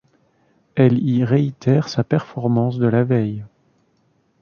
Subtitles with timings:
[0.73, 3.45] Elle y réitère sa performance de la veille.